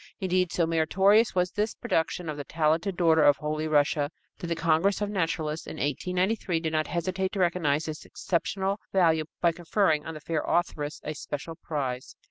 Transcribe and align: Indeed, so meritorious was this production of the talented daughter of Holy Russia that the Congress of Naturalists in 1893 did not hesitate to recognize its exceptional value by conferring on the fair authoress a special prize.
Indeed, 0.19 0.51
so 0.51 0.65
meritorious 0.65 1.35
was 1.35 1.51
this 1.51 1.75
production 1.75 2.27
of 2.27 2.35
the 2.35 2.43
talented 2.43 2.97
daughter 2.97 3.21
of 3.21 3.37
Holy 3.37 3.67
Russia 3.67 4.09
that 4.39 4.47
the 4.47 4.55
Congress 4.55 4.99
of 4.99 5.11
Naturalists 5.11 5.67
in 5.67 5.75
1893 5.75 6.59
did 6.59 6.73
not 6.73 6.87
hesitate 6.87 7.31
to 7.33 7.39
recognize 7.39 7.87
its 7.87 8.03
exceptional 8.03 8.79
value 8.91 9.25
by 9.41 9.51
conferring 9.51 10.07
on 10.07 10.15
the 10.15 10.19
fair 10.19 10.41
authoress 10.43 11.01
a 11.03 11.13
special 11.13 11.53
prize. 11.55 12.15